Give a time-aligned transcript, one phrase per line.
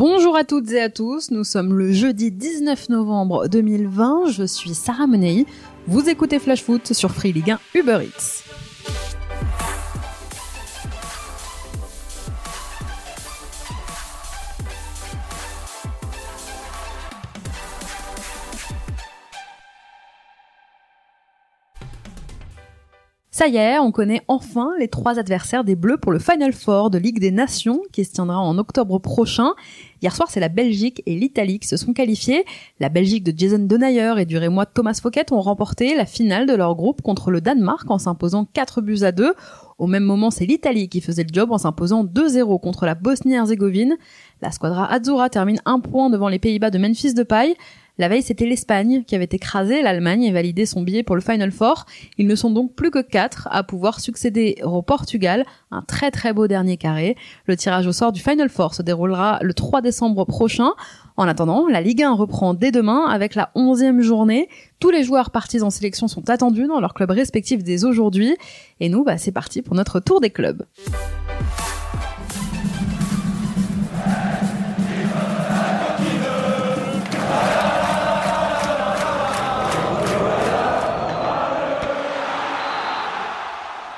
[0.00, 4.72] Bonjour à toutes et à tous, nous sommes le jeudi 19 novembre 2020, je suis
[4.72, 5.44] Sarah Menei,
[5.86, 8.59] vous écoutez Flash Foot sur Free Ligue 1 Uber Eats.
[23.40, 26.90] Ça y est, on connaît enfin les trois adversaires des Bleus pour le Final Four
[26.90, 29.54] de Ligue des Nations qui se tiendra en octobre prochain.
[30.02, 32.44] Hier soir, c'est la Belgique et l'Italie qui se sont qualifiés.
[32.80, 36.52] La Belgique de Jason Denayer et du Rémois Thomas Fouquet ont remporté la finale de
[36.52, 39.32] leur groupe contre le Danemark en s'imposant 4 buts à 2.
[39.78, 43.96] Au même moment, c'est l'Italie qui faisait le job en s'imposant 2-0 contre la Bosnie-Herzégovine.
[44.42, 47.54] La squadra Azzurra termine un point devant les Pays-Bas de Memphis de Paille.
[48.00, 51.52] La veille, c'était l'Espagne qui avait écrasé l'Allemagne et validé son billet pour le Final
[51.52, 51.84] Four.
[52.16, 56.32] Ils ne sont donc plus que quatre à pouvoir succéder au Portugal, un très très
[56.32, 57.14] beau dernier carré.
[57.44, 60.70] Le tirage au sort du Final Four se déroulera le 3 décembre prochain.
[61.18, 64.48] En attendant, la Ligue 1 reprend dès demain avec la 11e journée.
[64.78, 68.34] Tous les joueurs partis en sélection sont attendus dans leurs clubs respectifs dès aujourd'hui.
[68.80, 70.64] Et nous, bah, c'est parti pour notre tour des clubs.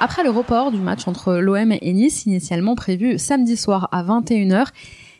[0.05, 4.67] Après le report du match entre l'OM et Nice, initialement prévu samedi soir à 21h,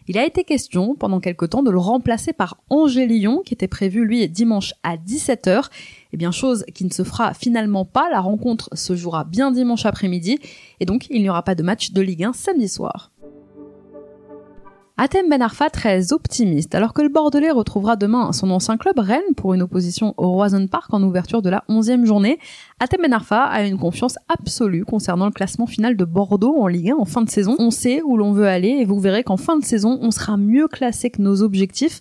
[0.09, 3.69] il a été question pendant quelque temps de le remplacer par Angers Lyon, qui était
[3.69, 5.67] prévu lui dimanche à 17h.
[6.13, 9.87] Eh bien, chose qui ne se fera finalement pas, la rencontre se jouera bien dimanche
[9.87, 10.41] après-midi,
[10.81, 13.12] et donc il n'y aura pas de match de Ligue 1 samedi soir.
[15.05, 19.35] Atem Ben Arfa très optimiste, alors que le Bordelais retrouvera demain son ancien club Rennes
[19.37, 22.39] pour une opposition au Roison Park en ouverture de la 11e journée.
[22.79, 26.93] Atem Ben Arfa a une confiance absolue concernant le classement final de Bordeaux en Ligue
[26.93, 27.57] 1 en fin de saison.
[27.59, 30.37] On sait où l'on veut aller et vous verrez qu'en fin de saison, on sera
[30.37, 32.01] mieux classé que nos objectifs.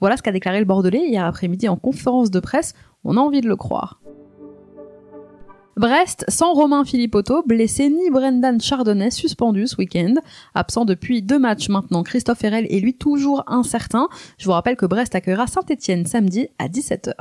[0.00, 2.74] Voilà ce qu'a déclaré le Bordelais hier après-midi en conférence de presse.
[3.02, 4.01] On a envie de le croire.
[5.76, 10.14] Brest, sans Romain Philippotto, blessé, ni Brendan Chardonnay, suspendu ce week-end.
[10.54, 14.08] Absent depuis deux matchs maintenant, Christophe Herel est lui toujours incertain.
[14.36, 17.14] Je vous rappelle que Brest accueillera Saint-Etienne samedi à 17h.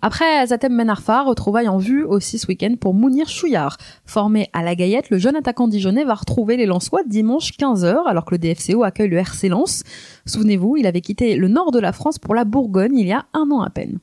[0.00, 3.76] Après Zatem Menarfa, retrouvaille en vue aussi ce week-end pour Mounir Chouillard.
[4.06, 8.24] Formé à la Gaillette, le jeune attaquant dijonnais va retrouver les Lensois dimanche 15h alors
[8.24, 9.82] que le DFCO accueille le RC Lens.
[10.24, 13.26] Souvenez-vous, il avait quitté le nord de la France pour la Bourgogne il y a
[13.34, 13.98] un an à peine.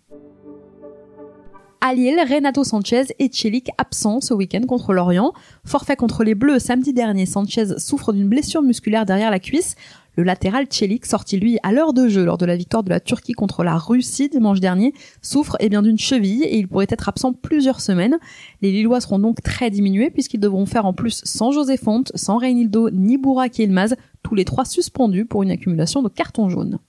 [1.87, 5.33] À Lille, Renato Sanchez et Chelik absents ce week-end contre l'Orient.
[5.65, 9.75] Forfait contre les Bleus samedi dernier, Sanchez souffre d'une blessure musculaire derrière la cuisse.
[10.15, 12.99] Le latéral Chelik, sorti lui à l'heure de jeu lors de la victoire de la
[12.99, 17.07] Turquie contre la Russie dimanche dernier, souffre eh bien d'une cheville et il pourrait être
[17.07, 18.17] absent plusieurs semaines.
[18.63, 22.37] Les Lillois seront donc très diminués puisqu'ils devront faire en plus sans José Fonte, sans
[22.37, 23.93] Reynildo ni Bourak Elmaz,
[24.23, 26.79] tous les trois suspendus pour une accumulation de cartons jaunes.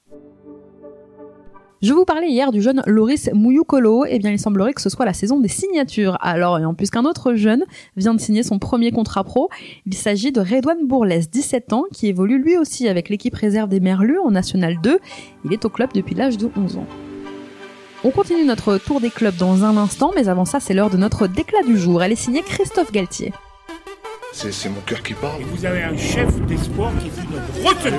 [1.82, 4.88] Je vous parlais hier du jeune Loris Mouyukolo, et eh bien il semblerait que ce
[4.88, 6.16] soit la saison des signatures.
[6.22, 7.64] Alors, en puisqu'un autre jeune
[7.98, 9.50] vient de signer son premier contrat pro,
[9.84, 13.80] il s'agit de Redouane Bourles, 17 ans, qui évolue lui aussi avec l'équipe réserve des
[13.80, 14.98] Merlus en National 2.
[15.44, 16.86] Il est au club depuis l'âge de 11 ans.
[18.04, 20.96] On continue notre tour des clubs dans un instant, mais avant ça, c'est l'heure de
[20.96, 22.02] notre déclat du jour.
[22.02, 23.34] Elle est signée Christophe Galtier.
[24.32, 25.40] C'est mon cœur qui parle.
[25.40, 27.96] Et vous avez un chef d'espoir qui fut notre retenue.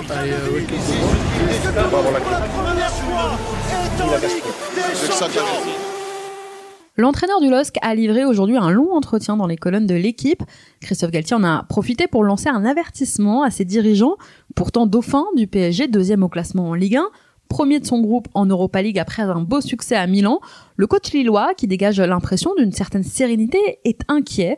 [6.99, 10.41] L'entraîneur du LOSC a livré aujourd'hui un long entretien dans les colonnes de l'équipe.
[10.81, 14.15] Christophe Galtier en a profité pour lancer un avertissement à ses dirigeants,
[14.55, 17.07] pourtant dauphin du PSG, deuxième au classement en Ligue 1,
[17.47, 20.39] premier de son groupe en Europa League après un beau succès à Milan.
[20.75, 24.57] Le coach lillois, qui dégage l'impression d'une certaine sérénité, est inquiet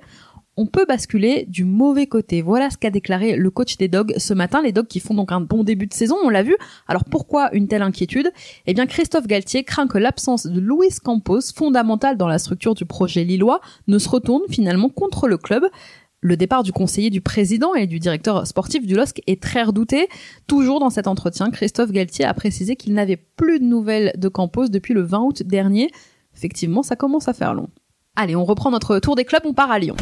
[0.59, 2.41] on peut basculer du mauvais côté.
[2.41, 4.61] Voilà ce qu'a déclaré le coach des Dogs ce matin.
[4.61, 6.57] Les Dogs qui font donc un bon début de saison, on l'a vu.
[6.89, 8.29] Alors pourquoi une telle inquiétude?
[8.67, 12.83] Eh bien Christophe Galtier craint que l'absence de Luis Campos, fondamental dans la structure du
[12.83, 15.63] projet lillois, ne se retourne finalement contre le club.
[16.19, 20.09] Le départ du conseiller du président et du directeur sportif du LOSC est très redouté.
[20.45, 24.67] Toujours dans cet entretien, Christophe Galtier a précisé qu'il n'avait plus de nouvelles de Campos
[24.67, 25.89] depuis le 20 août dernier.
[26.35, 27.69] Effectivement, ça commence à faire long.
[28.17, 29.95] Allez, on reprend notre tour des clubs, on part à Lyon.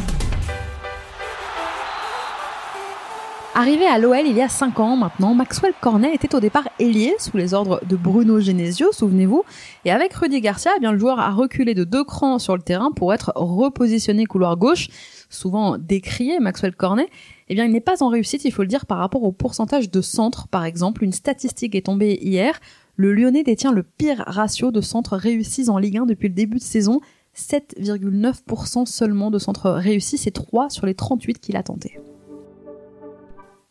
[3.59, 7.15] Arrivé à l'OL il y a 5 ans maintenant, Maxwell Cornet était au départ ailier
[7.18, 9.42] sous les ordres de Bruno Genesio, souvenez-vous.
[9.83, 12.62] Et avec Rudy Garcia, eh bien, le joueur a reculé de deux crans sur le
[12.62, 14.89] terrain pour être repositionné couloir gauche.
[15.31, 17.09] Souvent décrié, Maxwell Cornet,
[17.50, 19.89] eh bien, il n'est pas en réussite, il faut le dire, par rapport au pourcentage
[19.89, 21.04] de centres, par exemple.
[21.04, 22.59] Une statistique est tombée hier.
[22.95, 26.57] Le Lyonnais détient le pire ratio de centres réussis en Ligue 1 depuis le début
[26.57, 27.01] de saison.
[27.36, 32.00] 7,9% seulement de centres réussis, c'est 3 sur les 38 qu'il a tentés.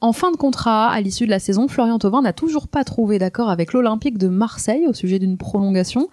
[0.03, 3.19] En fin de contrat, à l'issue de la saison, Florian Thauvin n'a toujours pas trouvé
[3.19, 6.09] d'accord avec l'Olympique de Marseille au sujet d'une prolongation.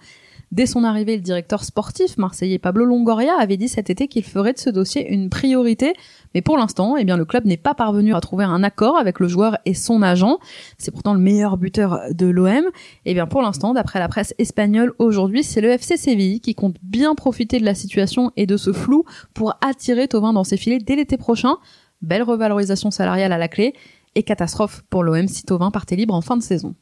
[0.52, 4.52] Dès son arrivée, le directeur sportif marseillais Pablo Longoria avait dit cet été qu'il ferait
[4.52, 5.94] de ce dossier une priorité.
[6.34, 9.20] Mais pour l'instant, eh bien, le club n'est pas parvenu à trouver un accord avec
[9.20, 10.38] le joueur et son agent.
[10.78, 12.64] C'est pourtant le meilleur buteur de l'OM.
[13.04, 16.76] Eh bien, pour l'instant, d'après la presse espagnole aujourd'hui, c'est le FC Séville qui compte
[16.82, 19.04] bien profiter de la situation et de ce flou
[19.34, 21.56] pour attirer Tovin dans ses filets dès l'été prochain.
[22.04, 23.74] Belle revalorisation salariale à la clé
[24.14, 26.74] et catastrophe pour l'OM si Tovin partait libre en fin de saison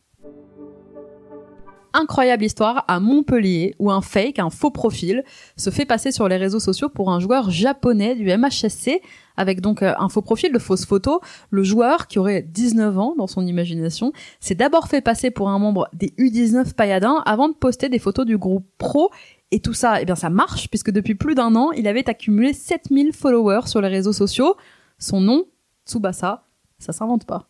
[1.95, 5.25] incroyable histoire à Montpellier où un fake, un faux profil,
[5.57, 9.01] se fait passer sur les réseaux sociaux pour un joueur japonais du MHSC
[9.37, 11.21] avec donc euh, un faux profil de fausse photo.
[11.51, 15.59] Le joueur, qui aurait 19 ans dans son imagination, s'est d'abord fait passer pour un
[15.59, 19.11] membre des U19 Payadins avant de poster des photos du groupe pro.
[19.51, 22.53] Et tout ça, eh bien, ça marche puisque depuis plus d'un an, il avait accumulé
[22.53, 24.57] 7000 followers sur les réseaux sociaux.
[25.03, 25.47] Son nom,
[25.85, 26.45] Tsubasa,
[26.79, 27.49] ça s'invente pas.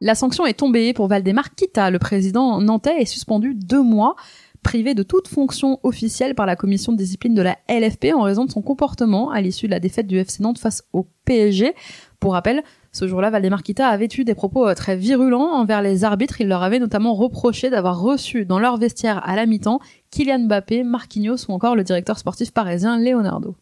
[0.00, 1.92] La sanction est tombée pour Valdemar Kita.
[1.92, 4.16] Le président nantais est suspendu deux mois,
[4.64, 8.46] privé de toute fonction officielle par la commission de discipline de la LFP en raison
[8.46, 11.72] de son comportement à l'issue de la défaite du FC Nantes face au PSG.
[12.18, 12.64] Pour rappel,
[12.94, 16.40] ce jour-là, Valdemar Kita avait eu des propos euh, très virulents envers les arbitres.
[16.40, 19.80] Il leur avait notamment reproché d'avoir reçu dans leur vestiaire à la mi-temps
[20.12, 23.56] Kylian Mbappé, Marquinhos ou encore le directeur sportif parisien Leonardo.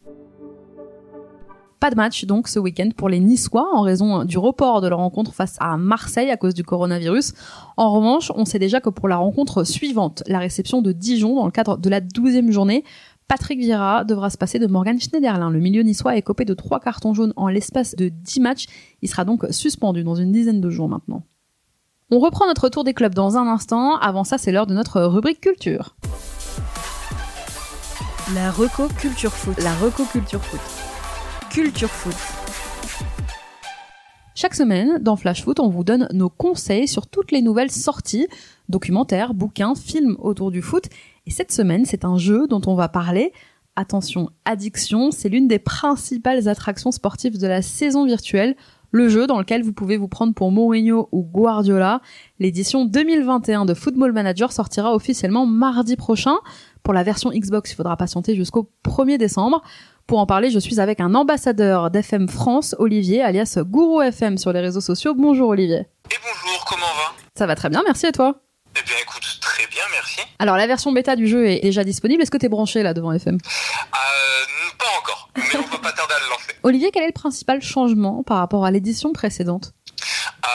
[1.80, 4.98] Pas de match donc ce week-end pour les Niçois en raison du report de leur
[4.98, 7.32] rencontre face à Marseille à cause du coronavirus.
[7.78, 11.46] En revanche, on sait déjà que pour la rencontre suivante, la réception de Dijon dans
[11.46, 12.84] le cadre de la douzième journée,
[13.32, 15.48] Patrick Vieira devra se passer de Morgan Schneiderlin.
[15.48, 18.66] Le milieu niçois est copé de trois cartons jaunes en l'espace de 10 matchs.
[19.00, 21.22] Il sera donc suspendu dans une dizaine de jours maintenant.
[22.10, 23.96] On reprend notre tour des clubs dans un instant.
[23.96, 25.96] Avant ça, c'est l'heure de notre rubrique culture.
[28.34, 29.56] La Reco Culture Foot.
[29.62, 30.60] La Reco Culture Foot.
[31.48, 32.14] Culture Foot.
[34.34, 38.26] Chaque semaine, dans Flash Foot, on vous donne nos conseils sur toutes les nouvelles sorties,
[38.68, 40.90] documentaires, bouquins, films autour du foot.
[41.26, 43.32] Et cette semaine, c'est un jeu dont on va parler.
[43.76, 48.56] Attention, Addiction, c'est l'une des principales attractions sportives de la saison virtuelle.
[48.90, 52.02] Le jeu dans lequel vous pouvez vous prendre pour Mourinho ou Guardiola.
[52.38, 56.36] L'édition 2021 de Football Manager sortira officiellement mardi prochain.
[56.82, 59.62] Pour la version Xbox, il faudra patienter jusqu'au 1er décembre.
[60.06, 64.52] Pour en parler, je suis avec un ambassadeur d'FM France, Olivier, alias Gourou FM sur
[64.52, 65.14] les réseaux sociaux.
[65.16, 65.86] Bonjour Olivier.
[66.10, 67.14] Et bonjour, comment va?
[67.34, 68.42] Ça va très bien, merci et toi?
[68.76, 69.31] Eh bien écoute,
[70.38, 73.12] Alors la version bêta du jeu est déjà disponible, est-ce que t'es branché là devant
[73.12, 74.44] FM euh,
[74.78, 76.56] Pas encore, mais on va pas tarder à le lancer.
[76.62, 79.72] Olivier, quel est le principal changement par rapport à l'édition précédente?
[80.44, 80.48] Euh,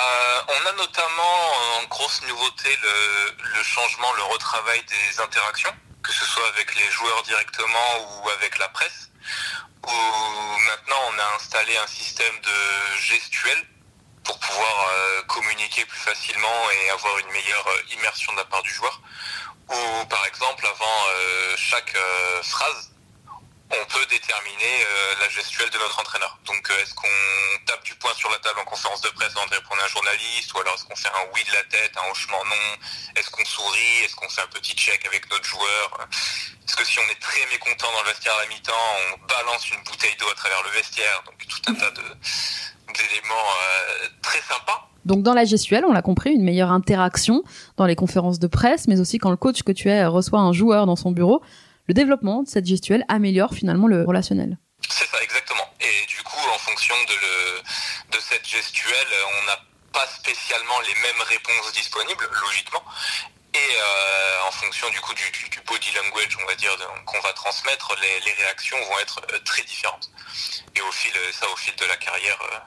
[0.49, 1.37] on a notamment
[1.79, 5.71] en grosse nouveauté le, le changement, le retravail des interactions,
[6.03, 9.11] que ce soit avec les joueurs directement ou avec la presse.
[9.87, 13.63] Où maintenant on a installé un système de gestuelle
[14.23, 17.67] pour pouvoir euh, communiquer plus facilement et avoir une meilleure
[17.97, 19.01] immersion de la part du joueur.
[19.69, 21.95] Ou par exemple, avant euh, chaque
[22.43, 22.91] phrase,
[23.69, 24.85] on peut déterminer
[25.19, 26.37] la gestuelle de notre entraîneur.
[26.45, 27.07] Donc est-ce qu'on
[27.65, 29.87] tape du poing sur la table en conférence de presse avant de répondre à un
[29.89, 32.77] journaliste, ou alors est-ce qu'on fait un oui de la tête, un hochement non,
[33.17, 35.97] est-ce qu'on sourit, est-ce qu'on fait un petit check avec notre joueur?
[36.61, 39.69] Parce que si on est très mécontent dans le vestiaire à la mi-temps, on balance
[39.69, 41.23] une bouteille d'eau à travers le vestiaire.
[41.23, 44.89] Donc tout un tas d'éléments euh, très sympas.
[45.07, 47.41] Donc dans la gestuelle, on l'a compris, une meilleure interaction
[47.77, 50.51] dans les conférences de presse, mais aussi quand le coach que tu es reçoit un
[50.51, 51.41] joueur dans son bureau.
[51.87, 54.57] Le développement de cette gestuelle améliore finalement le relationnel.
[54.89, 55.63] C'est ça, exactement.
[55.79, 59.07] Et du coup, en fonction de, cette gestuelle,
[59.39, 59.57] on n'a
[59.93, 62.83] pas spécialement les mêmes réponses disponibles, logiquement.
[63.53, 67.95] Et euh, en fonction du coup du, body language, on va dire, qu'on va transmettre,
[68.01, 70.11] les, réactions vont être euh, très différentes.
[70.75, 72.59] Et au fil, ça au fil de la carrière, euh,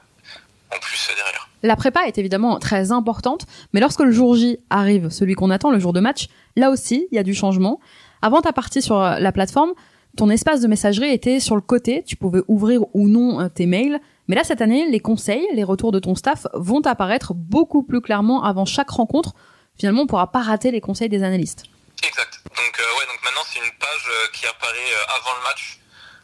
[0.75, 1.49] en plus derrière.
[1.63, 5.71] La prépa est évidemment très importante, mais lorsque le jour J arrive, celui qu'on attend,
[5.71, 7.79] le jour de match, là aussi, il y a du changement.
[8.21, 9.73] Avant ta partie sur la plateforme,
[10.17, 13.99] ton espace de messagerie était sur le côté, tu pouvais ouvrir ou non tes mails.
[14.27, 18.01] Mais là, cette année, les conseils, les retours de ton staff vont apparaître beaucoup plus
[18.01, 19.33] clairement avant chaque rencontre
[19.81, 21.63] finalement on pourra pas rater les conseils des analystes.
[22.03, 22.39] Exact.
[22.45, 25.79] Donc euh, ouais, donc maintenant c'est une page euh, qui apparaît euh, avant le match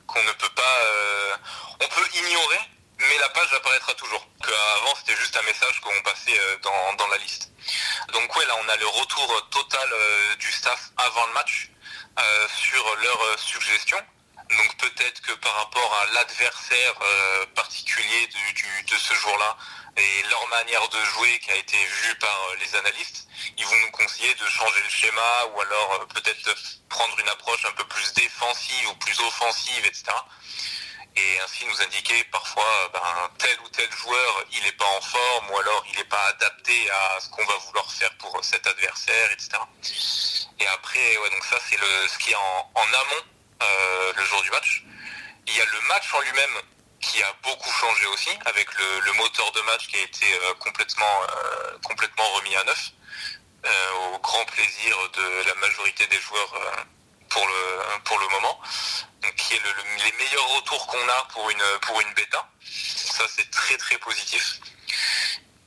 [0.06, 0.78] qu'on ne peut pas,
[1.84, 2.60] on peut ignorer,
[3.10, 4.28] mais la page apparaîtra toujours.
[4.42, 7.52] Que avant c'était juste un message qu'on passait dans, dans, la liste.
[8.14, 9.90] Donc ouais, là on a le retour total
[10.40, 11.70] du staff avant le match
[12.48, 13.98] sur leurs suggestions
[14.50, 19.58] Donc peut-être que par rapport à l'adversaire euh, particulier de ce jour-là
[19.98, 23.76] et leur manière de jouer qui a été vue par euh, les analystes, ils vont
[23.86, 26.56] nous conseiller de changer le schéma ou alors euh, peut-être
[26.88, 30.04] prendre une approche un peu plus défensive ou plus offensive, etc.
[31.18, 35.50] Et ainsi nous indiquer parfois ben, tel ou tel joueur il n'est pas en forme
[35.50, 39.32] ou alors il n'est pas adapté à ce qu'on va vouloir faire pour cet adversaire,
[39.32, 39.50] etc.
[40.60, 43.24] Et après, ouais, donc ça c'est ce qui est en, en amont
[43.64, 44.84] euh, le jour du match.
[45.48, 46.62] Il y a le match en lui-même
[47.00, 51.06] qui a beaucoup changé aussi, avec le, moteur de match qui a été euh, complètement,
[51.24, 52.92] euh, complètement remis à neuf,
[54.14, 56.54] au grand plaisir de la majorité des joueurs
[57.30, 58.60] pour, le, pour le moment,
[59.36, 62.48] qui est le- le- les meilleurs retours qu'on a pour une, pour une bêta.
[62.70, 64.60] Ça c'est très très positif.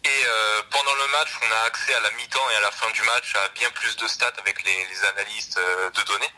[0.04, 2.90] Et euh, pendant le match, on a accès à la mi-temps et à la fin
[2.90, 6.30] du match à bien plus de stats avec les, les analystes euh, de données,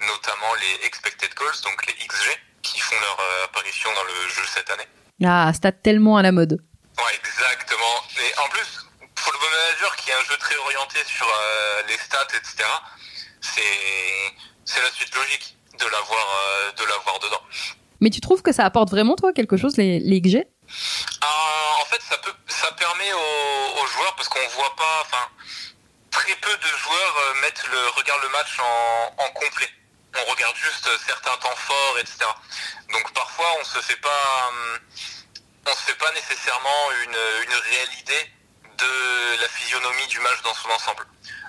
[0.00, 2.28] notamment les expected goals, donc les XG,
[2.62, 4.86] qui font leur euh, apparition dans le jeu cette année.
[5.24, 6.58] Ah, stat tellement à la mode.
[6.98, 8.04] Ouais, exactement.
[8.18, 12.28] Et en plus, Football Manager, qui est un jeu très orienté sur euh, les stats,
[12.34, 12.64] etc.,
[13.40, 14.34] c'est
[14.66, 17.40] c'est la suite logique de l'avoir euh, de l'avoir dedans.
[18.00, 20.44] Mais tu trouves que ça apporte vraiment, toi, quelque chose, les, les XG
[21.22, 25.26] Ah, en fait, ça peut, ça permet aux, aux joueurs parce qu'on voit pas, enfin,
[26.10, 29.68] très peu de joueurs euh, mettent le regardent le match en, en complet.
[30.14, 32.18] On regarde juste euh, certains temps forts, etc.
[32.92, 34.50] Donc parfois, on se fait pas,
[35.66, 37.18] on se fait pas nécessairement une,
[37.48, 38.30] une réelle idée
[38.78, 41.06] de la physionomie du match dans son ensemble.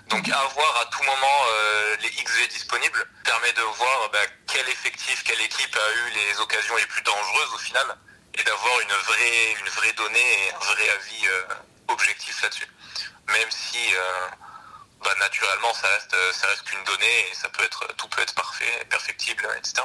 [0.10, 5.24] Donc avoir à tout moment euh, les XG disponibles permet de voir bah, quel effectif,
[5.24, 7.86] quelle équipe a eu les occasions les plus dangereuses au final
[8.40, 12.68] et d'avoir une vraie, une vraie donnée et un vrai avis euh, objectif là-dessus.
[13.28, 14.28] Même si euh,
[15.04, 18.36] bah, naturellement ça reste, ça reste qu'une donnée et ça peut être, tout peut être
[18.36, 19.84] parfait, perfectible, etc.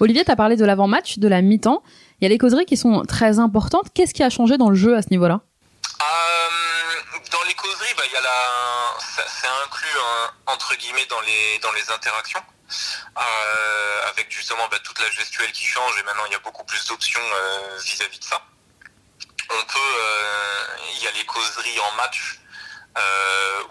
[0.00, 1.82] Olivier, tu as parlé de l'avant-match, de la mi-temps.
[2.20, 3.88] Il y a les causeries qui sont très importantes.
[3.94, 5.40] Qu'est-ce qui a changé dans le jeu à ce niveau-là?
[7.30, 9.98] Dans les causeries, bah, y a la, c'est inclus
[10.46, 12.42] entre guillemets dans les dans les interactions,
[13.18, 16.64] euh, avec justement bah, toute la gestuelle qui change et maintenant il y a beaucoup
[16.64, 18.42] plus d'options euh, vis-à-vis de ça.
[19.50, 22.36] On peut, euh, il y a les causeries en match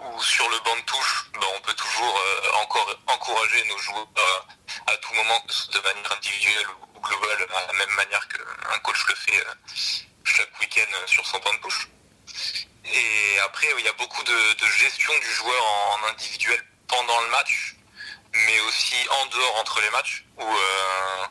[0.00, 2.20] ou sur le banc de touche, bah, on peut toujours
[2.62, 4.08] encore encourager nos joueurs
[4.86, 5.40] à tout moment,
[5.72, 9.44] de manière individuelle ou globale, à la même manière qu'un coach le fait
[10.24, 11.88] chaque week-end sur son banc de touche.
[12.92, 17.20] Et après, il y a beaucoup de, de gestion du joueur en, en individuel pendant
[17.20, 17.76] le match,
[18.32, 21.24] mais aussi en dehors entre les matchs, où euh,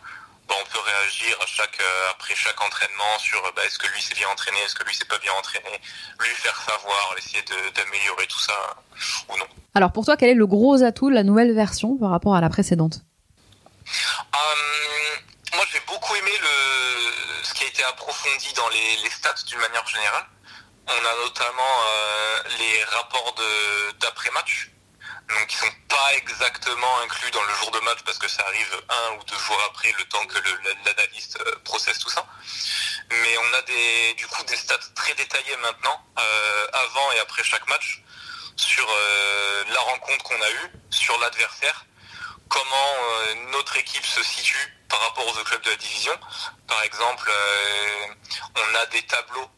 [0.47, 4.01] bah, on peut réagir à chaque, euh, après chaque entraînement sur bah, est-ce que lui
[4.01, 5.81] s'est bien entraîné, est-ce que lui s'est pas bien entraîné,
[6.19, 7.43] lui faire savoir, essayer
[7.75, 8.77] d'améliorer tout ça
[9.29, 9.47] ou non.
[9.75, 12.41] Alors pour toi, quel est le gros atout de la nouvelle version par rapport à
[12.41, 13.01] la précédente?
[14.33, 15.15] Euh,
[15.55, 19.59] moi, j'ai beaucoup aimé le, ce qui a été approfondi dans les, les stats d'une
[19.59, 20.25] manière générale.
[20.91, 23.35] On a notamment euh, les rapports
[23.99, 24.71] d'après-match,
[25.29, 28.81] donc qui sont pas exactement inclus dans le jour de match parce que ça arrive
[28.89, 30.39] un ou deux jours après, le temps que
[30.85, 32.25] l'analyste euh, processe tout ça.
[33.11, 37.43] Mais on a des, du coup des stats très détaillées maintenant, euh, avant et après
[37.43, 38.01] chaque match,
[38.55, 38.87] sur
[39.69, 41.85] la rencontre qu'on a eue, sur l'adversaire,
[42.49, 42.95] comment
[43.51, 46.19] notre équipe se situe par rapport aux clubs de la division.
[46.67, 47.31] Par exemple,
[48.57, 49.49] on a des tableaux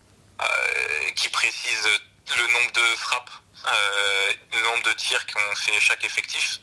[1.15, 2.01] qui précisent
[2.37, 3.29] le nombre de frappes,
[3.65, 6.59] euh, le nombre de tirs qu'ont fait chaque effectif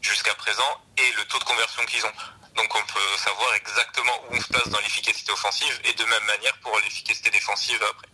[0.00, 2.12] jusqu'à présent et le taux de conversion qu'ils ont.
[2.56, 6.24] Donc on peut savoir exactement où on se place dans l'efficacité offensive et de même
[6.24, 8.08] manière pour l'efficacité défensive après.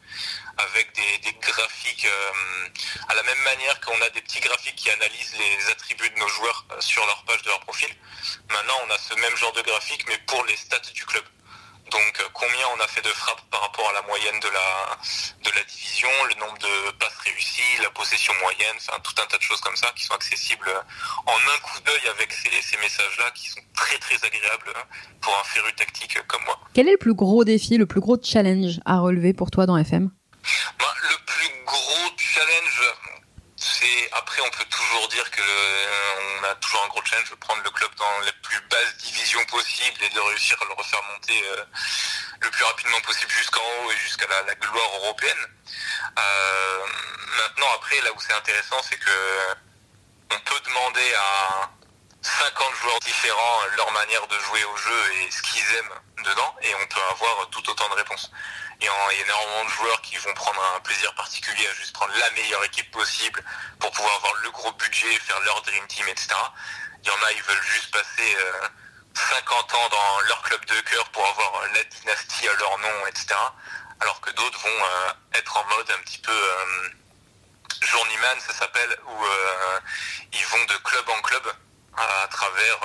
[0.58, 2.68] Avec des, graphiques, euh,
[3.08, 6.28] à la même manière qu'on a des petits graphiques qui analysent les attributs de nos
[6.28, 7.92] joueurs euh, sur leur page de leur profil.
[8.50, 11.24] Maintenant on a ce même genre de graphique mais pour les stats du club.
[11.90, 14.96] Donc euh, combien on a fait de frappes par rapport à la moyenne de la,
[15.44, 19.38] de la division, le nombre de passes réussies, la possession moyenne, enfin tout un tas
[19.38, 20.70] de choses comme ça qui sont accessibles
[21.26, 24.84] en un coup d'œil avec ces, ces messages-là qui sont très très agréables hein,
[25.20, 26.58] pour un féru tactique comme moi.
[26.74, 29.76] Quel est le plus gros défi, le plus gros challenge à relever pour toi dans
[29.76, 30.10] FM
[30.78, 32.82] Ben, le plus gros challenge,
[34.12, 37.62] après on peut toujours dire que euh, on a toujours un gros challenge de prendre
[37.62, 41.42] le club dans les plus basses divisions possibles et de réussir à le refaire monter
[41.46, 41.64] euh,
[42.40, 45.46] le plus rapidement possible jusqu'en haut et jusqu'à la, la gloire européenne.
[46.18, 46.86] Euh,
[47.36, 49.54] maintenant après là où c'est intéressant c'est que
[50.30, 51.70] on peut demander à
[52.22, 56.74] 50 joueurs différents leur manière de jouer au jeu et ce qu'ils aiment dedans et
[56.74, 58.30] on peut avoir tout autant de réponses.
[58.80, 62.12] Il y a énormément de joueurs qui vont prendre un plaisir particulier à juste prendre
[62.16, 63.42] la meilleure équipe possible
[63.80, 66.28] pour pouvoir avoir le gros budget, faire leur dream team, etc.
[67.02, 68.68] Il y en a, ils veulent juste passer euh,
[69.14, 73.34] 50 ans dans leur club de cœur pour avoir la dynastie à leur nom, etc.
[74.00, 74.84] Alors que d'autres vont
[75.34, 76.40] être en mode un petit peu
[77.82, 79.24] journeyman, ça s'appelle, où
[80.32, 81.52] ils vont de club en club
[81.96, 82.78] à travers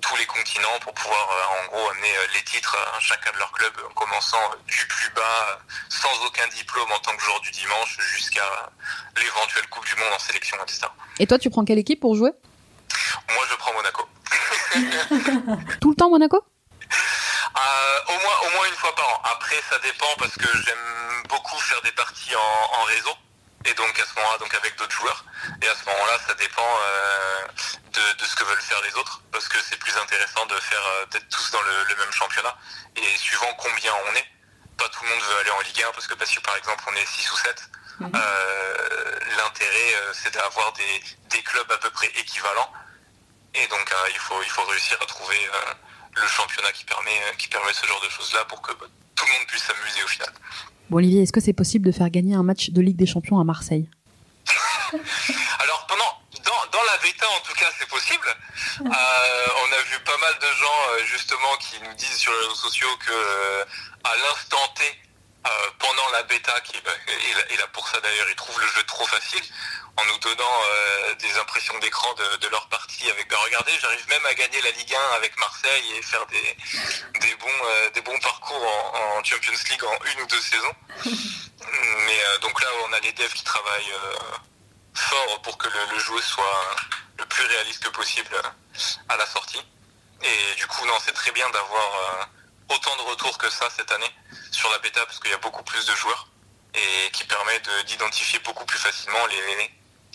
[0.00, 1.28] tous les continents pour pouvoir
[1.62, 5.60] en gros amener les titres à chacun de leurs clubs en commençant du plus bas
[5.88, 8.70] sans aucun diplôme en tant que joueur du dimanche jusqu'à
[9.16, 10.82] l'éventuelle Coupe du Monde en sélection, etc.
[11.18, 12.30] Et toi tu prends quelle équipe pour jouer?
[13.30, 14.08] Moi je prends Monaco.
[15.80, 16.44] Tout le temps Monaco?
[17.56, 19.22] Euh, au, moins, au moins une fois par an.
[19.32, 23.14] Après, ça dépend parce que j'aime beaucoup faire des parties en, réseau.
[23.64, 25.24] Et donc à ce moment-là, donc avec d'autres joueurs.
[25.62, 27.46] Et à ce moment-là, ça dépend euh,
[28.18, 31.06] de, ce que veulent faire les autres, parce que c'est plus intéressant de faire euh,
[31.06, 32.56] d'être tous dans le, même championnat.
[32.96, 34.26] Et suivant combien on est,
[34.76, 36.84] pas tout le monde veut aller en Ligue 1, parce que parce que par exemple
[36.88, 37.62] on est 6 ou 7,
[38.00, 38.12] mhm.
[39.36, 42.72] l'intérêt c'est d'avoir des, des clubs à peu près équivalents
[43.54, 45.74] et donc euh, il, faut, il faut réussir à trouver euh,
[46.16, 49.24] le championnat qui permet, euh, qui permet ce genre de choses-là pour que bah, tout
[49.26, 50.32] le monde puisse s'amuser au final.
[50.90, 53.40] Bon Olivier, est-ce que c'est possible de faire gagner un match de Ligue des Champions
[53.40, 53.88] à Marseille?
[54.92, 56.12] Alors pendant,
[56.44, 58.28] dans, la bêta en tout cas c'est possible.
[58.80, 62.96] on a vu pas mal de gens justement qui nous disent sur les réseaux sociaux
[63.00, 63.62] que
[64.04, 64.84] à l'instant T,
[65.78, 66.52] pendant la bêta,
[67.50, 69.42] et là pour ça d'ailleurs, ils trouvent le jeu trop facile
[69.96, 74.26] en nous donnant euh, des impressions d'écran de, leur partie avec ben regardez j'arrive même
[74.26, 76.56] à gagner la Ligue 1 avec Marseille et faire des,
[77.20, 80.74] des bons euh, des bons parcours en, Champions League en une ou deux saisons.
[82.06, 83.94] Mais euh, donc là on a les devs qui travaillent
[84.94, 86.76] fort pour que le, jeu soit
[87.18, 88.36] le plus réaliste que possible
[89.08, 89.62] à la sortie.
[90.22, 92.28] Et du coup non c'est très bien d'avoir
[92.68, 94.14] autant de retours que ça cette année
[94.50, 96.28] sur la bêta parce qu'il y a beaucoup plus de joueurs
[96.74, 99.70] et qui permet d'identifier beaucoup plus facilement les,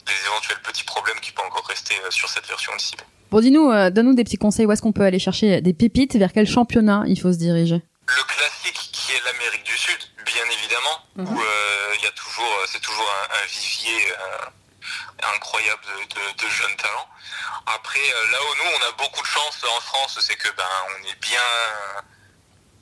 [0.07, 3.03] les éventuels petits problèmes qui peuvent encore rester euh, sur cette version cible.
[3.31, 4.65] Bon, dis-nous, euh, donne-nous des petits conseils.
[4.65, 6.15] Où est-ce qu'on peut aller chercher des pépites?
[6.15, 7.81] Vers quel championnat il faut se diriger?
[8.07, 11.37] Le classique qui est l'Amérique du Sud, bien évidemment, mhm.
[11.37, 14.13] où euh, y a toujours, c'est toujours un, vivier
[15.35, 15.81] incroyable
[16.15, 17.07] de, jeunes talents.
[17.67, 17.99] Après,
[18.31, 21.19] là où nous, on a beaucoup de chance en France, c'est que ben, on est
[21.21, 21.41] bien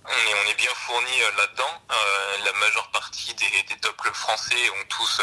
[0.06, 1.82] on est, on est bien fourni là-dedans.
[2.46, 5.22] la majeure partie des, des, top clubs français ont tous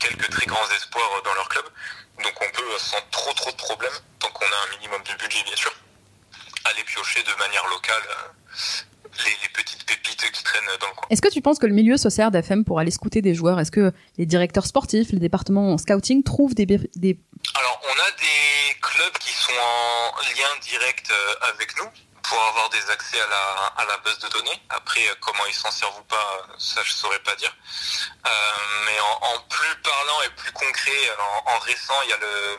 [0.00, 1.64] quelques très grands espoirs dans leur club.
[2.22, 5.42] Donc on peut, sans trop trop de problèmes, tant qu'on a un minimum de budget
[5.44, 5.72] bien sûr,
[6.64, 8.50] aller piocher de manière locale euh,
[9.24, 11.06] les, petites pépites qui traînent dans le coin.
[11.10, 13.60] Est-ce que tu penses que le milieu se sert d'AFM pour aller scouter des joueurs?
[13.60, 17.18] Est-ce que les directeurs sportifs, les départements en scouting trouvent des, des...
[17.54, 21.88] Alors on a des clubs qui sont en lien direct euh, avec nous
[22.30, 24.62] pour avoir des accès à la, à la base de données.
[24.68, 27.52] Après, euh, comment ils s'en servent ou pas, ça je saurais pas dire.
[28.24, 28.30] Euh,
[28.86, 31.10] mais en, plus parlant et plus concret,
[31.46, 32.56] en, récent, il y a le,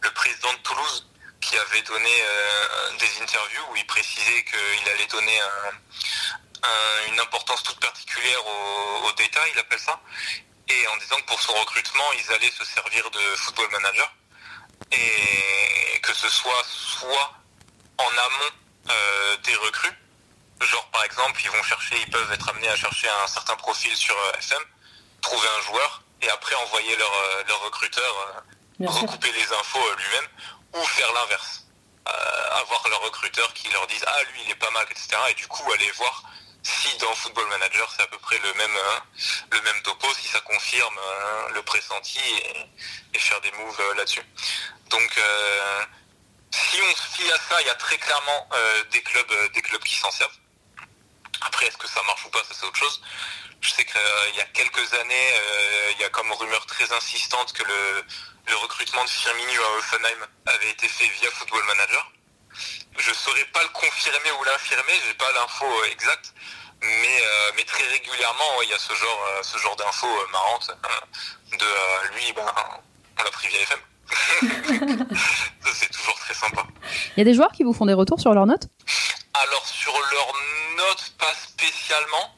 [0.00, 1.06] le, président de Toulouse
[1.42, 5.38] qui avait donné euh, des interviews où il précisait qu'il allait donner
[7.08, 10.00] une importance toute particulière au, au data, il appelle ça,
[10.68, 14.10] et en disant que pour son recrutement, ils allaient se servir de football manager
[14.92, 17.34] et que ce soit soit
[17.98, 19.92] en amont euh, des recrues.
[20.60, 23.94] Genre par exemple, ils vont chercher, ils peuvent être amenés à chercher un certain profil
[23.96, 24.62] sur euh, FM,
[25.20, 28.42] trouver un joueur et après envoyer leur, euh, leur recruteur
[28.80, 30.28] recouper les infos lui-même
[30.74, 31.66] ou faire l'inverse.
[32.52, 35.46] avoir leur recruteur qui leur dise ah lui il est pas mal etc et du
[35.48, 36.22] coup aller voir
[36.62, 38.78] si dans Football Manager c'est à peu près le même
[39.52, 40.98] le même topo si ça confirme
[41.52, 42.20] le pressenti
[43.12, 44.24] et, faire des moves là-dessus
[44.88, 45.20] donc
[46.50, 49.48] si on se fie à ça, il y a très clairement euh, des clubs, euh,
[49.50, 50.36] des clubs qui s'en servent.
[51.42, 53.00] Après, est-ce que ça marche ou pas, ça c'est autre chose.
[53.60, 55.32] Je sais qu'il euh, y a quelques années,
[55.92, 58.04] il y a comme rumeur très insistante que le,
[58.56, 62.12] recrutement de Firmino à Offenheim avait été fait via Football Manager.
[62.98, 66.34] Je saurais pas le confirmer ou l'infirmer, j'ai pas l'info exacte,
[66.82, 67.22] mais,
[67.54, 70.70] mais très régulièrement, il y a ce genre, ce genre d'infos marrantes
[71.52, 72.52] de lui, ben,
[73.18, 73.80] on l'a pris via FM.
[75.72, 76.66] C'est toujours très sympa.
[77.16, 78.68] Il y a des joueurs qui vous font des retours sur leurs notes?
[79.34, 80.32] Alors sur leurs
[80.76, 82.34] notes, pas spécialement.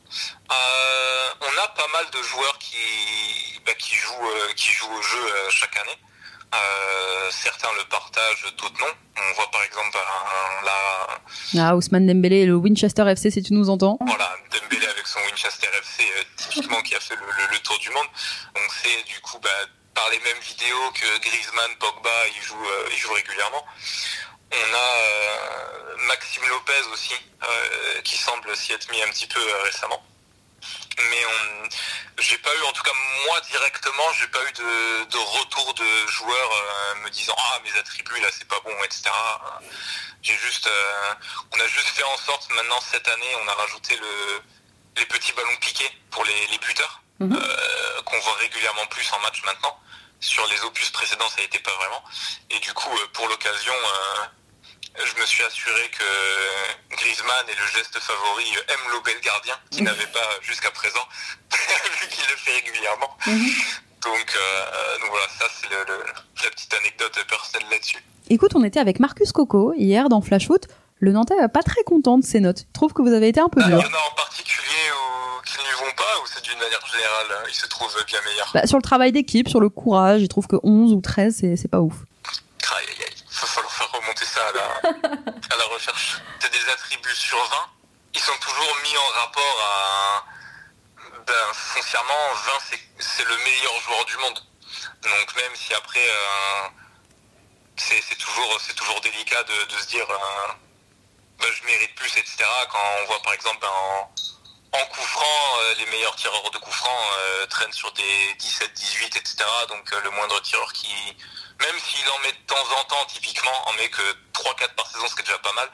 [0.51, 2.77] Euh, on a pas mal de joueurs qui,
[3.65, 5.99] bah, qui, jouent, euh, qui jouent au jeu euh, chaque année.
[7.31, 8.93] certains le partagent, d'autres non.
[9.17, 9.99] On voit par exemple
[10.65, 11.69] la...
[11.69, 13.99] Ah, Ousmane Dembélé le Winchester FC, si tu nous entends.
[14.01, 16.05] Voilà, Dembélé avec son Winchester FC,
[16.37, 18.07] typiquement qui a fait le, tour du monde.
[18.55, 19.49] On sait du coup bah,
[20.03, 23.65] par les mêmes vidéos que Griezmann, Pogba, ils jouent, euh, ils jouent régulièrement.
[24.51, 29.41] On a euh, Maxime Lopez aussi, euh, qui semble s'y être mis un petit peu
[29.63, 30.03] récemment.
[31.09, 31.69] mais on,
[32.19, 32.91] j'ai pas eu, en tout cas
[33.27, 37.79] moi directement, j'ai pas eu de, de retour de joueurs euh, me disant ah mes
[37.79, 39.05] attributs là c'est pas bon, etc.
[40.23, 41.15] J'ai juste, euh,
[41.57, 44.43] on a juste fait en sorte maintenant cette année, on a rajouté le,
[44.97, 47.37] les petits ballons piqués pour les, les buteurs Mhm.
[47.41, 49.79] euh, qu'on voit régulièrement plus en match maintenant.
[50.23, 52.01] Sur les opus précédents, ça n'était pas vraiment.
[52.51, 57.67] Et du coup, euh, pour l'occasion, euh, je me suis assuré que Griezmann est le
[57.67, 61.05] geste favori euh, aime lober le gardien, qui n'avait pas jusqu'à présent,
[62.01, 63.17] vu qu'il le fait régulièrement.
[63.27, 67.99] Donc, euh, donc voilà, ça c'est la petite anecdote personnelle là-dessus.
[68.31, 70.69] Écoute, on était avec Marcus Coco hier dans Flash Foot.
[71.03, 72.61] Le Nantais est pas très content de ses notes.
[72.61, 74.87] Il trouve que vous avez été un peu Ah, Il y en a en particulier
[75.45, 78.49] qui n'y vont pas, ou c'est d'une manière générale, euh, ils se trouvent bien meilleurs.
[78.55, 81.69] Bah, sur le travail d'équipe, sur le courage, il trouve que 11 ou 13, c'est
[81.69, 81.95] pas ouf.
[82.77, 83.15] Aïe, aïe, aïe.
[83.19, 84.91] Il va falloir faire remonter ça à la,
[85.51, 86.23] à la recherche.
[86.39, 87.45] C'est des attributs sur 20.
[88.15, 90.25] Ils sont toujours mis en rapport à...
[91.27, 94.39] Ben, foncièrement, 20, c'est- le meilleur joueur du monde.
[95.03, 96.69] Donc même si après, euh,
[97.77, 100.53] c'est toujours, délicat de, de se dire, euh,
[101.43, 102.45] ben, je mérite plus, etc.
[102.71, 104.15] Quand on voit par exemple ben, en,
[104.79, 105.03] en coup
[105.63, 109.45] euh, les meilleurs tireurs de coup franc euh, traînent sur des 17, 18, etc.
[109.69, 110.95] Donc euh, le moindre tireur qui,
[111.61, 114.03] même s'il en met de temps en temps, typiquement, en met que
[114.33, 115.69] 3-4 par saison, ce qui est déjà pas mal,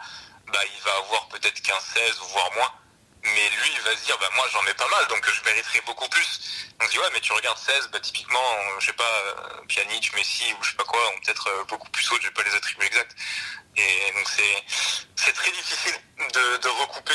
[0.53, 2.73] bah, il va avoir peut-être 15-16 ou voire moins.
[3.35, 5.81] Mais lui, il va se dire, bah, moi, j'en mets pas mal, donc je mériterais
[5.87, 6.41] beaucoup plus.
[6.81, 9.64] On se dit, ouais, mais tu regardes 16, bah, typiquement, euh, je sais pas, euh,
[9.69, 12.43] Pjanic, Messi ou je sais pas quoi, ont peut-être euh, beaucoup plus haut, j'ai pas
[12.43, 13.17] les attributs exacts.
[13.77, 15.95] Et donc, c'est, très difficile
[16.33, 17.14] de, recouper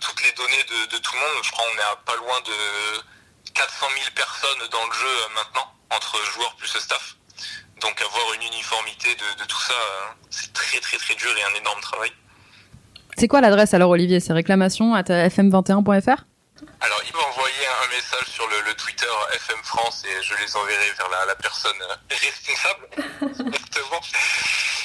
[0.00, 1.44] toutes les données de, tout le monde.
[1.44, 5.72] Je crois qu'on est à pas loin de 400 000 personnes dans le jeu maintenant,
[5.90, 7.16] entre joueurs plus staff.
[7.80, 9.74] Donc avoir une uniformité de, tout ça,
[10.30, 12.12] c'est très très très dur et un énorme travail.
[13.22, 14.18] C'est quoi l'adresse alors, Olivier?
[14.18, 16.24] C'est réclamation à fm21.fr
[16.80, 19.06] Alors il m'a envoyé un message sur le, Twitter
[19.36, 22.88] FM France et je les enverrai vers la, personne euh, responsable,
[23.46, 24.00] exactement.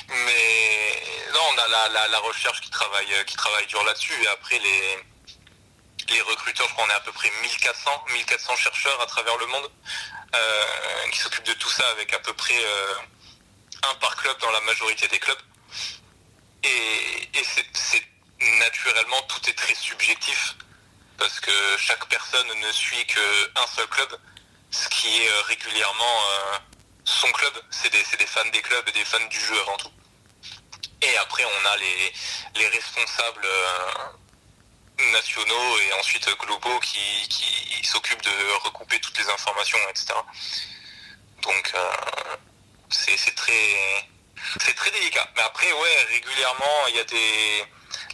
[0.10, 4.60] Mais non, on a la, recherche qui travaille, euh, qui travaille dur là-dessus et après
[4.60, 9.36] les les recruteurs, je crois qu'on est à peu près 1400, 1400 chercheurs à travers
[9.40, 9.68] le monde
[10.36, 12.62] euh, qui s'occupent de tout ça avec à peu près
[13.82, 15.42] un par club dans la majorité des clubs.
[16.64, 18.04] Et, et c'est
[18.40, 20.56] naturellement tout est très subjectif
[21.18, 24.20] parce que chaque personne ne suit qu'un seul club,
[24.72, 26.58] ce qui est euh, régulièrement euh,
[27.06, 27.54] son club.
[27.72, 29.92] C'est des, des fans des clubs et des fans du jeu avant tout.
[31.02, 32.14] Et après, on a les,
[32.56, 39.78] les responsables euh, nationaux et ensuite globaux qui, qui s'occupent de recouper toutes les informations,
[39.90, 40.14] etc.
[41.44, 41.74] Donc,
[42.90, 44.06] c'est très,
[44.76, 45.28] très délicat.
[45.36, 47.66] Mais après, ouais, régulièrement, il y a des.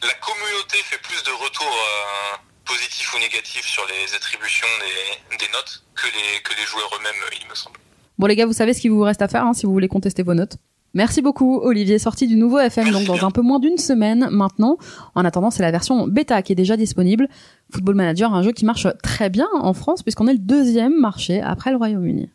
[0.01, 5.51] La communauté fait plus de retours euh, positifs ou négatifs sur les attributions des, des
[5.51, 7.77] notes que les, que les joueurs eux-mêmes, il me semble.
[8.17, 9.87] Bon les gars, vous savez ce qu'il vous reste à faire hein, si vous voulez
[9.87, 10.57] contester vos notes.
[10.95, 13.27] Merci beaucoup Olivier, sorti du nouveau FM donc dans bien.
[13.27, 14.77] un peu moins d'une semaine maintenant.
[15.15, 17.27] En attendant, c'est la version bêta qui est déjà disponible.
[17.71, 21.41] Football Manager, un jeu qui marche très bien en France puisqu'on est le deuxième marché
[21.41, 22.29] après le Royaume-Uni.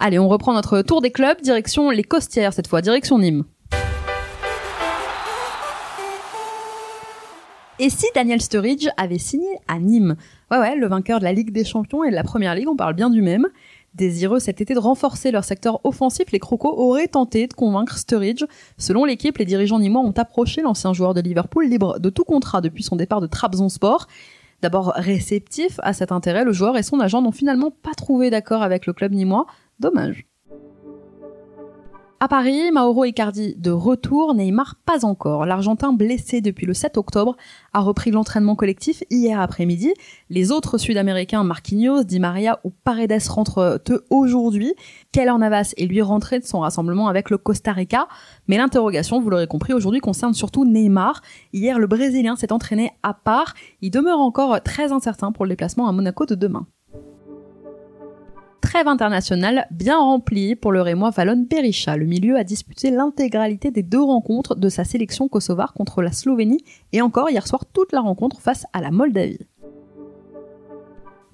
[0.00, 3.44] Allez, on reprend notre tour des clubs, direction les Costières cette fois, direction Nîmes.
[7.80, 10.14] Et si Daniel Sturridge avait signé à Nîmes?
[10.52, 12.76] Ouais ouais, le vainqueur de la Ligue des Champions et de la Première Ligue, on
[12.76, 13.48] parle bien du même.
[13.96, 18.44] Désireux cet été de renforcer leur secteur offensif, les Crocos auraient tenté de convaincre Sturridge.
[18.78, 22.60] Selon l'équipe, les dirigeants nîmois ont approché l'ancien joueur de Liverpool libre de tout contrat
[22.60, 24.06] depuis son départ de Trabzonspor.
[24.62, 28.62] D'abord réceptif à cet intérêt, le joueur et son agent n'ont finalement pas trouvé d'accord
[28.62, 29.46] avec le club nîmois.
[29.80, 30.26] Dommage.
[32.24, 35.44] À Paris, Mauro Icardi de retour, Neymar pas encore.
[35.44, 37.36] L'Argentin blessé depuis le 7 octobre
[37.74, 39.92] a repris l'entraînement collectif hier après-midi.
[40.30, 44.72] Les autres Sud-Américains, Marquinhos, Di Maria ou Paredes rentrent eux aujourd'hui.
[45.12, 48.08] Keller Navas est lui rentré de son rassemblement avec le Costa Rica.
[48.48, 51.20] Mais l'interrogation, vous l'aurez compris, aujourd'hui concerne surtout Neymar.
[51.52, 53.52] Hier, le Brésilien s'est entraîné à part.
[53.82, 56.66] Il demeure encore très incertain pour le déplacement à Monaco de demain
[58.74, 61.96] trêve internationale bien remplie pour le Rémois Valon Berisha.
[61.96, 66.64] Le milieu a disputé l'intégralité des deux rencontres de sa sélection kosovare contre la Slovénie
[66.92, 69.46] et encore hier soir toute la rencontre face à la Moldavie.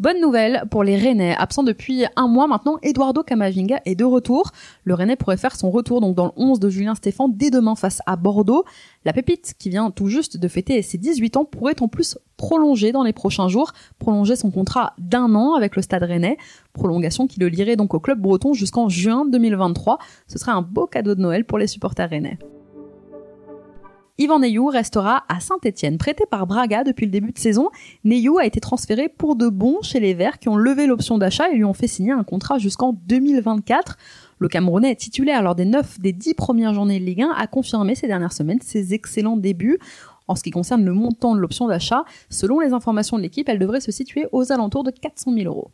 [0.00, 1.36] Bonne nouvelle pour les Rennais.
[1.36, 4.50] Absent depuis un mois maintenant, Eduardo Camavinga est de retour.
[4.84, 7.74] Le Rennais pourrait faire son retour donc dans le 11 de Julien Stéphan dès demain
[7.74, 8.64] face à Bordeaux.
[9.04, 12.92] La pépite, qui vient tout juste de fêter ses 18 ans, pourrait en plus prolonger
[12.92, 16.38] dans les prochains jours, prolonger son contrat d'un an avec le Stade Rennais.
[16.72, 19.98] Prolongation qui le lirait donc au club breton jusqu'en juin 2023.
[20.28, 22.38] Ce serait un beau cadeau de Noël pour les supporters rennais.
[24.20, 25.96] Yvan Neyou restera à Saint-Etienne.
[25.96, 27.70] Prêté par Braga depuis le début de saison,
[28.04, 31.50] Neyou a été transféré pour de bon chez les Verts qui ont levé l'option d'achat
[31.50, 33.96] et lui ont fait signer un contrat jusqu'en 2024.
[34.38, 37.94] Le Camerounais titulaire lors des 9 des 10 premières journées de Ligue 1 a confirmé
[37.94, 39.78] ces dernières semaines ses excellents débuts.
[40.28, 43.58] En ce qui concerne le montant de l'option d'achat, selon les informations de l'équipe, elle
[43.58, 45.70] devrait se situer aux alentours de 400 000 euros.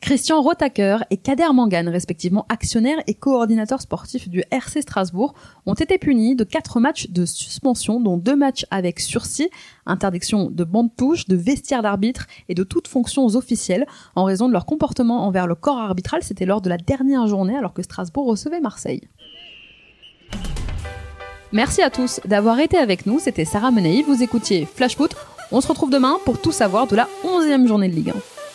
[0.00, 5.98] Christian Rotaker et Kader Mangan, respectivement actionnaires et coordinateurs sportifs du RC Strasbourg, ont été
[5.98, 9.48] punis de quatre matchs de suspension, dont deux matchs avec sursis,
[9.84, 14.52] interdiction de bande touche, de vestiaire d'arbitre et de toutes fonctions officielles, en raison de
[14.52, 16.22] leur comportement envers le corps arbitral.
[16.22, 19.00] C'était lors de la dernière journée alors que Strasbourg recevait Marseille.
[21.52, 25.14] Merci à tous d'avoir été avec nous, c'était Sarah Menei, vous écoutiez Flash Foot.
[25.52, 28.45] On se retrouve demain pour tout savoir de la 11e journée de Ligue 1.